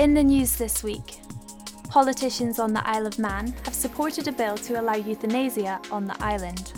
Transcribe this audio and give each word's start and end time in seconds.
In 0.00 0.14
the 0.14 0.24
news 0.24 0.56
this 0.56 0.82
week, 0.82 1.20
politicians 1.90 2.58
on 2.58 2.72
the 2.72 2.80
Isle 2.88 3.06
of 3.06 3.18
Man 3.18 3.54
have 3.66 3.74
supported 3.74 4.28
a 4.28 4.32
bill 4.32 4.56
to 4.56 4.80
allow 4.80 4.94
euthanasia 4.94 5.78
on 5.90 6.06
the 6.06 6.16
island. 6.24 6.72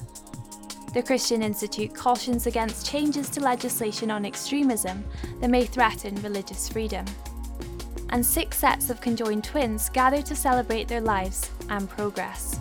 The 0.92 1.04
Christian 1.04 1.40
Institute 1.40 1.94
cautions 1.94 2.48
against 2.48 2.84
changes 2.84 3.30
to 3.30 3.40
legislation 3.40 4.10
on 4.10 4.24
extremism 4.24 5.04
that 5.40 5.50
may 5.50 5.66
threaten 5.66 6.16
religious 6.16 6.68
freedom. 6.68 7.04
And 8.08 8.26
six 8.26 8.58
sets 8.58 8.90
of 8.90 9.00
conjoined 9.00 9.44
twins 9.44 9.88
gather 9.88 10.20
to 10.22 10.34
celebrate 10.34 10.88
their 10.88 11.00
lives 11.00 11.48
and 11.68 11.88
progress. 11.88 12.58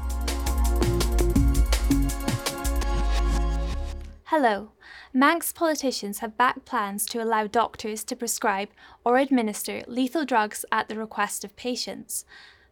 Hello. 4.25 4.69
Manx 5.13 5.51
politicians 5.51 6.19
have 6.19 6.37
backed 6.37 6.63
plans 6.63 7.05
to 7.07 7.21
allow 7.21 7.45
doctors 7.45 8.05
to 8.05 8.15
prescribe 8.15 8.69
or 9.03 9.17
administer 9.17 9.83
lethal 9.85 10.23
drugs 10.23 10.63
at 10.71 10.87
the 10.87 10.95
request 10.95 11.43
of 11.43 11.55
patients. 11.57 12.23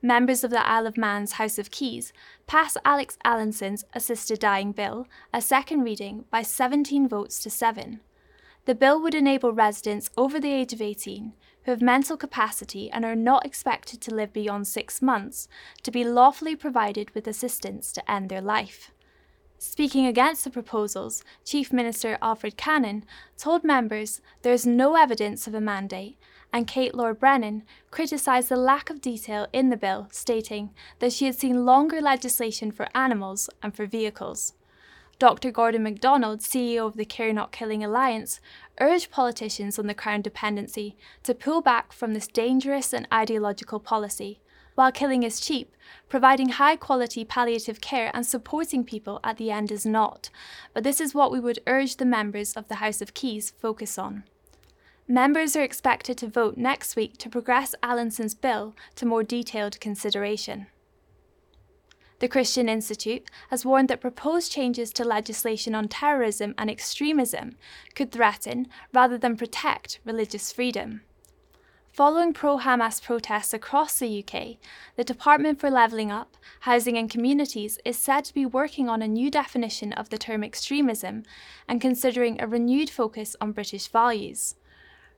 Members 0.02 0.46
of 0.46 0.50
the 0.50 0.66
Isle 0.66 0.88
of 0.88 0.98
Man's 0.98 1.34
House 1.34 1.60
of 1.60 1.70
Keys 1.70 2.14
passed 2.48 2.78
Alex 2.86 3.18
Allinson's 3.26 3.84
assisted 3.94 4.40
dying 4.40 4.72
bill, 4.72 5.06
a 5.34 5.42
second 5.42 5.84
reading, 5.84 6.24
by 6.32 6.42
17 6.42 7.10
votes 7.10 7.44
to 7.44 7.50
7. 7.50 8.00
The 8.64 8.76
bill 8.76 9.02
would 9.02 9.16
enable 9.16 9.52
residents 9.52 10.10
over 10.16 10.40
the 10.40 10.54
age 10.54 10.72
of 10.72 10.82
18 10.82 11.34
who 11.66 11.72
have 11.72 11.82
mental 11.82 12.16
capacity 12.16 12.90
and 12.90 13.04
are 13.04 13.18
not 13.18 13.46
expected 13.46 14.00
to 14.00 14.16
live 14.16 14.32
beyond 14.32 14.66
six 14.66 15.02
months 15.02 15.50
to 15.84 15.92
be 15.92 16.06
lawfully 16.06 16.56
provided 16.56 17.14
with 17.14 17.28
assistance 17.28 17.92
to 17.92 18.10
end 18.10 18.30
their 18.30 18.42
life. 18.42 18.92
Speaking 19.62 20.06
against 20.06 20.46
the 20.46 20.50
proposals, 20.50 21.22
Chief 21.44 21.74
Minister 21.74 22.18
Alfred 22.22 22.56
Cannan 22.56 23.04
told 23.38 23.66
members 23.66 24.22
there 24.42 24.54
is 24.54 24.66
no 24.66 24.96
evidence 24.96 25.48
of 25.48 25.54
a 25.54 25.60
mandate, 25.60 26.18
and 26.54 26.66
Kate 26.66 26.96
Lord 26.96 27.20
Brennan 27.20 27.64
criticised 27.92 28.48
the 28.48 28.56
lack 28.56 28.90
of 28.90 29.02
detail 29.02 29.48
in 29.52 29.70
the 29.70 29.76
bill, 29.76 30.08
stating 30.12 30.70
that 31.00 31.12
she 31.12 31.26
had 31.26 31.36
seen 31.36 31.66
longer 31.66 32.00
legislation 32.00 32.72
for 32.72 32.88
animals 32.96 33.50
and 33.62 33.76
for 33.76 33.86
vehicles. 33.86 34.54
Dr. 35.20 35.52
Gordon 35.52 35.84
MacDonald, 35.84 36.40
CEO 36.40 36.88
of 36.88 36.96
the 36.96 37.04
Care 37.04 37.34
Not 37.34 37.52
Killing 37.52 37.84
Alliance, 37.84 38.40
urged 38.80 39.12
politicians 39.12 39.78
on 39.78 39.88
the 39.88 39.94
Crown 39.94 40.22
dependency 40.22 40.96
to 41.24 41.36
pull 41.36 41.60
back 41.60 41.92
from 41.92 42.14
this 42.14 42.28
dangerous 42.30 42.94
and 42.94 43.10
ideological 43.12 43.82
policy 43.82 44.40
while 44.80 44.94
killing 44.94 45.24
is 45.24 45.42
cheap, 45.42 45.76
providing 46.08 46.48
high 46.52 46.78
quality 46.78 47.26
palliative 47.26 47.82
care 47.82 48.12
and 48.14 48.26
supporting 48.26 48.82
people 48.86 49.20
at 49.26 49.36
the 49.36 49.52
end 49.52 49.74
is 49.74 49.86
not. 49.86 50.30
But 50.74 50.86
this 50.86 51.02
is 51.02 51.14
what 51.14 51.34
we 51.34 51.40
would 51.42 51.60
urge 51.68 51.98
the 51.98 52.06
members 52.06 52.54
of 52.54 52.70
the 52.70 52.76
House 52.76 53.02
of 53.02 53.14
Keys 53.14 53.52
focus 53.60 53.98
on. 53.98 54.24
Members 55.06 55.58
are 55.58 55.64
expected 55.64 56.18
to 56.20 56.30
vote 56.30 56.56
next 56.56 56.96
week 56.96 57.18
to 57.18 57.30
progress 57.30 57.76
Allinson's 57.84 58.34
bill 58.34 58.74
to 58.96 59.06
more 59.06 59.22
detailed 59.22 59.82
consideration. 59.82 60.68
The 62.20 62.30
Christian 62.30 62.70
Institute 62.70 63.30
has 63.50 63.66
warned 63.66 63.90
that 63.90 64.00
proposed 64.00 64.50
changes 64.50 64.94
to 64.94 65.04
legislation 65.04 65.76
on 65.76 65.90
terrorism 65.90 66.56
and 66.58 66.70
extremism 66.70 67.58
could 67.96 68.14
threaten 68.14 68.68
rather 68.94 69.18
than 69.18 69.36
protect 69.36 70.00
religious 70.06 70.54
freedom. 70.54 71.02
Following 71.92 72.34
pro 72.34 72.60
Hamas 72.60 73.02
protests 73.02 73.54
across 73.54 74.00
the 74.00 74.24
UK, 74.24 74.58
the 74.96 75.04
Department 75.04 75.60
for 75.60 75.70
Levelling 75.70 76.12
Up, 76.12 76.38
Housing 76.62 76.98
and 76.98 77.10
Communities 77.10 77.78
is 77.84 77.98
said 77.98 78.24
to 78.26 78.34
be 78.34 78.46
working 78.46 78.88
on 78.88 79.02
a 79.02 79.08
new 79.08 79.30
definition 79.30 79.92
of 79.94 80.10
the 80.10 80.18
term 80.18 80.44
extremism 80.44 81.24
and 81.68 81.82
considering 81.82 82.40
a 82.40 82.48
renewed 82.48 82.90
focus 82.90 83.36
on 83.42 83.52
British 83.52 83.88
values. 83.88 84.56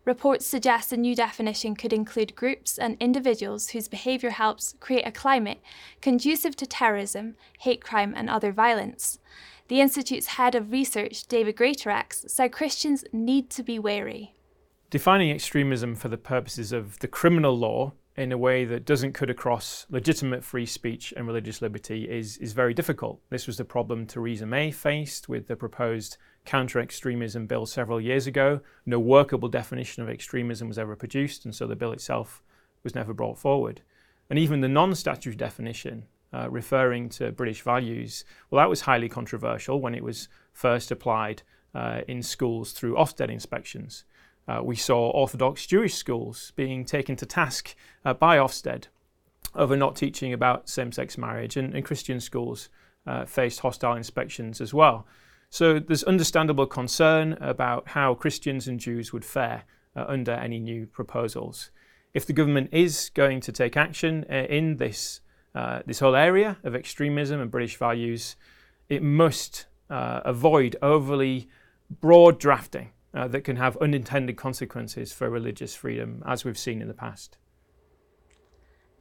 Reports 0.05 0.47
suggest 0.47 0.91
a 0.91 0.97
new 0.97 1.13
definition 1.13 1.75
could 1.75 1.93
include 1.93 2.35
groups 2.35 2.79
and 2.79 2.97
individuals 2.99 3.69
whose 3.69 3.87
behaviour 3.87 4.31
helps 4.31 4.73
create 4.79 5.05
a 5.05 5.11
climate 5.11 5.61
conducive 6.01 6.55
to 6.55 6.65
terrorism, 6.65 7.35
hate 7.59 7.83
crime, 7.83 8.13
and 8.15 8.27
other 8.27 8.51
violence. 8.51 9.19
The 9.67 9.81
Institute's 9.81 10.27
head 10.27 10.55
of 10.55 10.71
research, 10.71 11.27
David 11.27 11.57
Greatorex, 11.57 12.29
said 12.29 12.51
Christians 12.51 13.05
need 13.13 13.51
to 13.51 13.61
be 13.61 13.77
wary. 13.77 14.33
Defining 14.91 15.31
extremism 15.31 15.95
for 15.95 16.09
the 16.09 16.17
purposes 16.17 16.73
of 16.73 16.99
the 16.99 17.07
criminal 17.07 17.57
law 17.57 17.93
in 18.17 18.33
a 18.33 18.37
way 18.37 18.65
that 18.65 18.83
doesn't 18.83 19.13
cut 19.13 19.29
across 19.29 19.85
legitimate 19.89 20.43
free 20.43 20.65
speech 20.65 21.13
and 21.15 21.25
religious 21.25 21.61
liberty 21.61 22.09
is, 22.09 22.35
is 22.39 22.51
very 22.51 22.73
difficult. 22.73 23.21
This 23.29 23.47
was 23.47 23.55
the 23.55 23.63
problem 23.63 24.05
Theresa 24.05 24.45
May 24.45 24.69
faced 24.69 25.29
with 25.29 25.47
the 25.47 25.55
proposed 25.55 26.17
counter 26.43 26.77
extremism 26.77 27.47
bill 27.47 27.65
several 27.65 28.01
years 28.01 28.27
ago. 28.27 28.59
No 28.85 28.99
workable 28.99 29.47
definition 29.47 30.03
of 30.03 30.09
extremism 30.09 30.67
was 30.67 30.77
ever 30.77 30.97
produced, 30.97 31.45
and 31.45 31.55
so 31.55 31.67
the 31.67 31.75
bill 31.77 31.93
itself 31.93 32.43
was 32.83 32.93
never 32.93 33.13
brought 33.13 33.39
forward. 33.39 33.83
And 34.29 34.37
even 34.37 34.59
the 34.59 34.67
non 34.67 34.93
statutory 34.93 35.37
definition, 35.37 36.03
uh, 36.33 36.49
referring 36.49 37.07
to 37.11 37.31
British 37.31 37.61
values, 37.61 38.25
well, 38.49 38.61
that 38.61 38.69
was 38.69 38.81
highly 38.81 39.07
controversial 39.07 39.79
when 39.79 39.95
it 39.95 40.03
was 40.03 40.27
first 40.51 40.91
applied 40.91 41.43
uh, 41.73 42.01
in 42.09 42.21
schools 42.21 42.73
through 42.73 42.95
Ofsted 42.95 43.29
inspections. 43.29 44.03
Uh, 44.47 44.61
we 44.63 44.75
saw 44.75 45.09
Orthodox 45.11 45.65
Jewish 45.65 45.93
schools 45.93 46.51
being 46.55 46.83
taken 46.83 47.15
to 47.17 47.25
task 47.25 47.75
uh, 48.03 48.13
by 48.13 48.37
Ofsted 48.37 48.85
over 49.55 49.75
not 49.75 49.95
teaching 49.95 50.33
about 50.33 50.69
same 50.69 50.91
sex 50.91 51.17
marriage, 51.17 51.57
and, 51.57 51.73
and 51.73 51.85
Christian 51.85 52.19
schools 52.19 52.69
uh, 53.05 53.25
faced 53.25 53.59
hostile 53.59 53.95
inspections 53.95 54.61
as 54.61 54.73
well. 54.73 55.05
So 55.49 55.79
there's 55.79 56.03
understandable 56.03 56.65
concern 56.65 57.33
about 57.41 57.89
how 57.89 58.13
Christians 58.13 58.67
and 58.67 58.79
Jews 58.79 59.11
would 59.11 59.25
fare 59.25 59.63
uh, 59.95 60.05
under 60.07 60.31
any 60.31 60.59
new 60.59 60.85
proposals. 60.85 61.71
If 62.13 62.25
the 62.25 62.33
government 62.33 62.69
is 62.71 63.11
going 63.13 63.41
to 63.41 63.51
take 63.51 63.75
action 63.75 64.25
uh, 64.29 64.45
in 64.49 64.77
this, 64.77 65.19
uh, 65.53 65.81
this 65.85 65.99
whole 65.99 66.15
area 66.15 66.57
of 66.63 66.75
extremism 66.75 67.41
and 67.41 67.51
British 67.51 67.77
values, 67.77 68.35
it 68.89 69.03
must 69.03 69.65
avoid 69.89 70.77
overly 70.81 71.49
broad 71.99 72.39
drafting 72.39 72.91
uh, 73.13 73.27
that 73.27 73.43
can 73.43 73.57
have 73.57 73.77
unintended 73.77 74.37
consequences 74.37 75.11
for 75.11 75.29
religious 75.29 75.75
freedom, 75.75 76.23
as 76.25 76.45
we've 76.45 76.57
seen 76.57 76.81
in 76.81 76.87
the 76.87 76.93
past. 76.93 77.37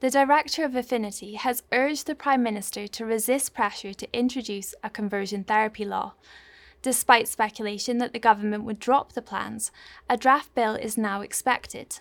The 0.01 0.09
director 0.09 0.65
of 0.65 0.75
Affinity 0.75 1.35
has 1.35 1.63
urged 1.71 2.07
the 2.07 2.15
Prime 2.15 2.41
Minister 2.41 2.87
to 2.87 3.05
resist 3.05 3.53
pressure 3.53 3.93
to 3.93 4.17
introduce 4.17 4.73
a 4.83 4.89
conversion 4.89 5.43
therapy 5.43 5.85
law. 5.85 6.13
Despite 6.81 7.27
speculation 7.27 7.99
that 7.99 8.11
the 8.11 8.19
government 8.19 8.63
would 8.63 8.79
drop 8.79 9.13
the 9.13 9.21
plans, 9.21 9.71
a 10.09 10.17
draft 10.17 10.55
bill 10.55 10.73
is 10.73 10.97
now 10.97 11.21
expected. 11.21 11.99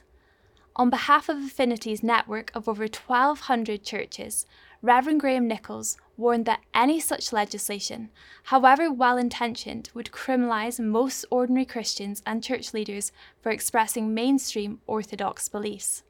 On 0.77 0.89
behalf 0.89 1.29
of 1.29 1.37
Affinity's 1.37 2.03
network 2.03 2.51
of 2.55 2.67
over 2.67 2.85
1,200 2.85 3.85
churches, 3.85 4.47
Reverend 4.81 5.21
Graham 5.21 5.47
Nicholls 5.47 5.99
warned 6.21 6.45
that 6.45 6.61
any 6.75 7.01
such 7.01 7.33
legislation, 7.33 8.11
however 8.45 8.93
well 8.93 9.17
intentioned, 9.17 9.91
would 9.95 10.13
criminalise 10.13 10.79
most 10.79 11.25
ordinary 11.31 11.65
Christians 11.65 12.23
and 12.25 12.45
church 12.45 12.73
leaders 12.73 13.11
for 13.41 13.51
expressing 13.51 14.15
mainstream 14.15 14.81
Orthodox 14.87 15.49
beliefs. 15.49 16.05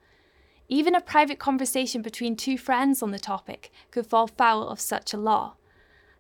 Even 0.69 0.95
a 0.95 1.01
private 1.01 1.39
conversation 1.39 2.03
between 2.03 2.37
two 2.37 2.59
friends 2.59 3.03
on 3.03 3.11
the 3.11 3.19
topic 3.19 3.71
could 3.91 4.07
fall 4.07 4.27
foul 4.27 4.69
of 4.69 4.81
such 4.81 5.15
a 5.15 5.19
law. 5.19 5.55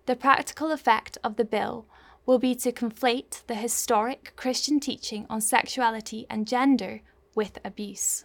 The 0.06 0.16
practical 0.16 0.72
effect 0.72 1.18
of 1.22 1.36
the 1.36 1.44
bill 1.44 1.86
will 2.26 2.38
be 2.38 2.54
to 2.54 2.72
conflate 2.72 3.44
the 3.46 3.54
historic 3.54 4.32
Christian 4.36 4.80
teaching 4.80 5.26
on 5.28 5.40
sexuality 5.40 6.26
and 6.30 6.46
gender 6.46 7.02
with 7.34 7.58
abuse. 7.64 8.24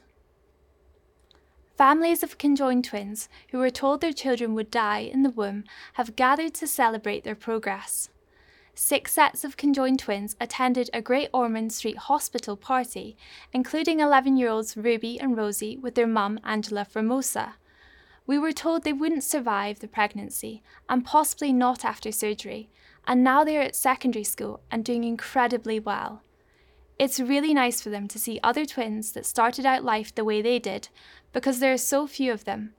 Families 1.77 2.23
of 2.23 2.37
conjoined 2.37 2.85
twins 2.85 3.27
who 3.49 3.57
were 3.57 3.69
told 3.69 3.99
their 3.99 4.13
children 4.13 4.53
would 4.53 4.71
die 4.71 4.99
in 4.99 5.23
the 5.23 5.29
womb 5.29 5.65
have 5.93 6.15
gathered 6.15 6.53
to 6.53 6.67
celebrate 6.67 7.25
their 7.25 7.35
progress. 7.35 8.09
Six 8.73 9.11
sets 9.11 9.43
of 9.43 9.57
conjoined 9.57 9.99
twins 9.99 10.37
attended 10.39 10.89
a 10.93 11.01
Great 11.01 11.29
Ormond 11.33 11.73
Street 11.73 11.97
hospital 11.97 12.55
party, 12.55 13.17
including 13.51 13.99
11 13.99 14.37
year 14.37 14.49
olds 14.49 14.77
Ruby 14.77 15.19
and 15.19 15.35
Rosie 15.35 15.77
with 15.77 15.95
their 15.95 16.07
mum 16.07 16.39
Angela 16.45 16.85
Formosa. 16.85 17.55
We 18.25 18.37
were 18.37 18.53
told 18.53 18.83
they 18.83 18.93
wouldn't 18.93 19.25
survive 19.25 19.79
the 19.79 19.87
pregnancy 19.89 20.63
and 20.87 21.05
possibly 21.05 21.51
not 21.51 21.83
after 21.83 22.11
surgery, 22.11 22.69
and 23.05 23.21
now 23.21 23.43
they 23.43 23.57
are 23.57 23.61
at 23.61 23.75
secondary 23.75 24.23
school 24.23 24.61
and 24.71 24.83
doing 24.83 25.03
incredibly 25.03 25.79
well. 25.79 26.21
It's 26.97 27.19
really 27.19 27.53
nice 27.53 27.81
for 27.81 27.89
them 27.89 28.07
to 28.07 28.19
see 28.19 28.39
other 28.41 28.65
twins 28.65 29.11
that 29.11 29.25
started 29.25 29.65
out 29.65 29.83
life 29.83 30.15
the 30.15 30.23
way 30.23 30.41
they 30.41 30.59
did, 30.59 30.87
because 31.33 31.59
there 31.59 31.73
are 31.73 31.77
so 31.77 32.07
few 32.07 32.31
of 32.31 32.45
them. 32.45 32.73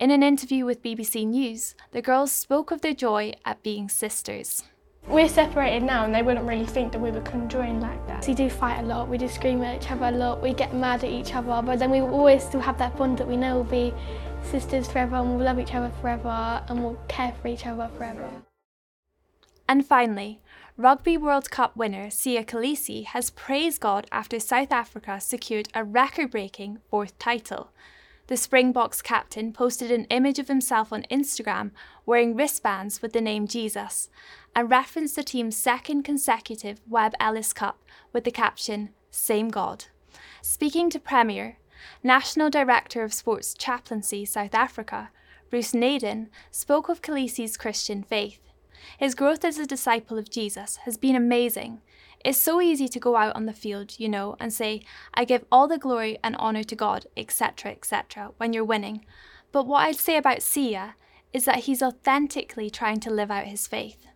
In 0.00 0.10
an 0.10 0.24
interview 0.24 0.64
with 0.64 0.82
BBC 0.82 1.24
News, 1.24 1.76
the 1.92 2.02
girls 2.02 2.32
spoke 2.32 2.72
of 2.72 2.80
their 2.80 2.92
joy 2.92 3.34
at 3.44 3.62
being 3.62 3.88
sisters. 3.88 4.64
We're 5.06 5.28
separated 5.28 5.84
now 5.84 6.04
and 6.04 6.12
they 6.12 6.22
wouldn't 6.22 6.46
really 6.46 6.66
think 6.66 6.90
that 6.90 7.00
we 7.00 7.12
were 7.12 7.20
conjoined 7.20 7.82
like 7.82 8.04
that. 8.08 8.26
We 8.26 8.34
do 8.34 8.50
fight 8.50 8.80
a 8.80 8.82
lot, 8.82 9.08
we 9.08 9.16
do 9.16 9.28
scream 9.28 9.62
at 9.62 9.80
each 9.80 9.90
other 9.92 10.06
a 10.06 10.10
lot, 10.10 10.42
we 10.42 10.54
get 10.54 10.74
mad 10.74 11.04
at 11.04 11.10
each 11.10 11.32
other, 11.32 11.62
but 11.64 11.78
then 11.78 11.92
we 11.92 12.00
always 12.00 12.42
still 12.42 12.60
have 12.60 12.78
that 12.78 12.96
bond 12.96 13.18
that 13.18 13.28
we 13.28 13.36
know 13.36 13.60
we'll 13.60 13.64
be 13.64 13.94
sisters 14.42 14.88
forever 14.88 15.16
and 15.16 15.36
we'll 15.36 15.44
love 15.44 15.60
each 15.60 15.74
other 15.74 15.92
forever 16.00 16.64
and 16.68 16.82
we'll 16.82 16.98
care 17.06 17.32
for 17.40 17.46
each 17.46 17.64
other 17.64 17.88
forever. 17.96 18.28
And 19.68 19.86
finally, 19.86 20.40
Rugby 20.78 21.18
World 21.18 21.50
Cup 21.50 21.76
winner 21.76 22.06
Siya 22.06 22.46
Kolisi 22.46 23.04
has 23.04 23.28
praised 23.28 23.82
God 23.82 24.06
after 24.10 24.40
South 24.40 24.72
Africa 24.72 25.20
secured 25.20 25.68
a 25.74 25.84
record 25.84 26.30
breaking 26.30 26.78
fourth 26.88 27.18
title. 27.18 27.72
The 28.28 28.38
Springboks 28.38 29.02
captain 29.02 29.52
posted 29.52 29.90
an 29.90 30.06
image 30.06 30.38
of 30.38 30.48
himself 30.48 30.90
on 30.90 31.04
Instagram 31.10 31.72
wearing 32.06 32.34
wristbands 32.34 33.02
with 33.02 33.12
the 33.12 33.20
name 33.20 33.46
Jesus 33.46 34.08
and 34.56 34.70
referenced 34.70 35.14
the 35.14 35.22
team's 35.22 35.58
second 35.58 36.04
consecutive 36.04 36.80
Webb 36.88 37.12
Ellis 37.20 37.52
Cup 37.52 37.82
with 38.14 38.24
the 38.24 38.30
caption, 38.30 38.94
Same 39.10 39.50
God. 39.50 39.84
Speaking 40.40 40.88
to 40.88 40.98
Premier, 40.98 41.58
National 42.02 42.48
Director 42.48 43.04
of 43.04 43.12
Sports 43.12 43.52
Chaplaincy 43.52 44.24
South 44.24 44.54
Africa, 44.54 45.10
Bruce 45.50 45.74
Naden, 45.74 46.30
spoke 46.50 46.88
of 46.88 47.02
Kolisi's 47.02 47.58
Christian 47.58 48.02
faith. 48.02 48.40
His 48.98 49.14
growth 49.14 49.44
as 49.44 49.58
a 49.58 49.66
disciple 49.66 50.18
of 50.18 50.30
Jesus 50.30 50.76
has 50.84 50.96
been 50.96 51.16
amazing. 51.16 51.80
It's 52.24 52.38
so 52.38 52.60
easy 52.60 52.88
to 52.88 53.00
go 53.00 53.16
out 53.16 53.34
on 53.34 53.46
the 53.46 53.52
field, 53.52 53.98
you 53.98 54.08
know, 54.08 54.36
and 54.38 54.52
say, 54.52 54.82
I 55.12 55.24
give 55.24 55.44
all 55.50 55.66
the 55.66 55.78
glory 55.78 56.18
and 56.22 56.36
honour 56.36 56.62
to 56.64 56.76
God, 56.76 57.06
etc., 57.16 57.72
etc., 57.72 58.32
when 58.36 58.52
you're 58.52 58.64
winning. 58.64 59.04
But 59.50 59.66
what 59.66 59.80
I'd 59.80 59.96
say 59.96 60.16
about 60.16 60.38
Siya 60.38 60.94
is 61.32 61.44
that 61.46 61.60
he's 61.60 61.82
authentically 61.82 62.70
trying 62.70 63.00
to 63.00 63.10
live 63.10 63.30
out 63.30 63.46
his 63.46 63.66
faith. 63.66 64.06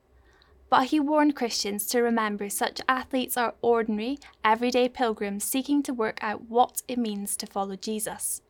But 0.69 0.87
he 0.87 1.01
warned 1.01 1.37
Christians 1.37 1.87
to 1.87 2.01
remember 2.01 2.49
such 2.49 2.81
athletes 2.89 3.37
are 3.37 3.55
ordinary, 3.63 4.19
everyday 4.45 4.89
pilgrims 4.89 5.45
seeking 5.45 5.83
to 5.85 5.95
work 5.95 6.19
out 6.21 6.49
what 6.49 6.83
it 6.89 6.99
means 6.99 7.37
to 7.37 7.47
follow 7.47 7.77
Jesus. 7.77 8.43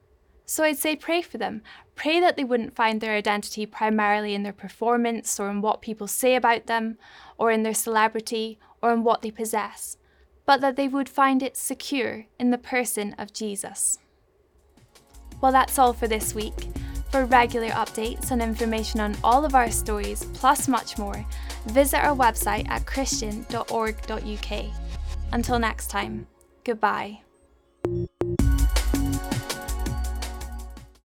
So 0.47 0.63
I'd 0.63 0.79
say 0.79 0.95
pray 0.95 1.23
for 1.23 1.39
them. 1.39 1.63
Pray 1.97 2.21
that 2.21 2.37
they 2.37 2.45
wouldn't 2.45 2.77
find 2.77 3.01
their 3.01 3.17
identity 3.17 3.67
primarily 3.67 4.33
in 4.35 4.45
their 4.45 4.53
performance 4.53 5.41
or 5.41 5.51
in 5.51 5.61
what 5.61 5.83
people 5.83 6.07
say 6.07 6.37
about 6.37 6.67
them 6.67 6.99
or 7.37 7.51
in 7.51 7.65
their 7.65 7.75
celebrity 7.75 8.59
or 8.81 8.93
in 8.93 9.03
what 9.03 9.23
they 9.23 9.33
possess, 9.33 9.97
but 10.45 10.61
that 10.61 10.77
they 10.77 10.87
would 10.87 11.09
find 11.09 11.43
it 11.43 11.57
secure 11.57 12.27
in 12.39 12.53
the 12.53 12.59
person 12.59 13.15
of 13.19 13.33
Jesus. 13.33 13.99
Well, 15.41 15.53
that's 15.53 15.79
all 15.79 15.93
for 15.93 16.07
this 16.07 16.35
week. 16.35 16.69
For 17.11 17.25
regular 17.25 17.69
updates 17.69 18.31
and 18.31 18.43
information 18.43 19.01
on 19.01 19.17
all 19.23 19.45
of 19.45 19.55
our 19.55 19.71
stories, 19.71 20.25
plus 20.35 20.69
much 20.69 20.99
more, 20.99 21.25
visit 21.67 21.99
our 21.99 22.17
website 22.17 22.69
at 22.69 22.87
christian.org.uk. 22.87 24.65
Until 25.33 25.59
next 25.59 25.89
time, 25.89 26.27
goodbye. 26.65 27.26